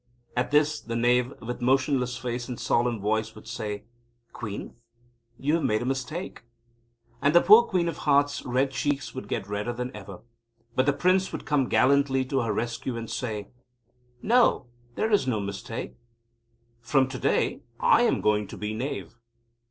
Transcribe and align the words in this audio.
At 0.35 0.49
this, 0.49 0.81
the 0.81 0.95
Knave, 0.95 1.31
with 1.43 1.61
motionless 1.61 2.17
face 2.17 2.49
and 2.49 2.59
solemn 2.59 2.99
voice, 2.99 3.35
would 3.35 3.47
say: 3.47 3.83
"Queen, 4.33 4.75
you 5.37 5.53
have 5.53 5.63
made 5.63 5.83
a 5.83 5.85
mistake." 5.85 6.41
And 7.21 7.35
the 7.35 7.41
poor 7.41 7.61
Queen 7.61 7.87
of 7.87 7.97
Hearts' 7.97 8.43
red 8.43 8.71
cheeks 8.71 9.13
would 9.13 9.27
get 9.27 9.47
redder 9.47 9.73
than 9.73 9.95
ever. 9.95 10.21
But 10.75 10.87
the 10.87 10.93
Prince 10.93 11.31
would 11.31 11.45
come 11.45 11.69
gallantly 11.69 12.25
to 12.25 12.39
her 12.41 12.51
rescue 12.51 12.97
and 12.97 13.11
say: 13.11 13.49
"No! 14.23 14.65
There 14.95 15.11
is 15.11 15.27
no 15.27 15.39
mistake. 15.39 15.97
From 16.79 17.07
to 17.09 17.19
day 17.19 17.61
I 17.79 18.01
am 18.01 18.21
going 18.21 18.47
to 18.47 18.57
be 18.57 18.73
Knave!" 18.73 19.19